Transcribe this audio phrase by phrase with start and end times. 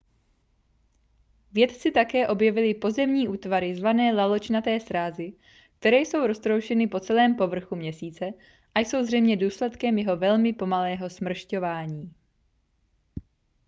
[1.51, 5.33] vědci také objevili pozemní útvary zvané laločnaté srázy
[5.79, 8.31] které jsou roztroušeny po celém povrchu měsíce
[8.75, 12.13] a jsou zřejmě důsledkem jeho velmi pomalého smršťování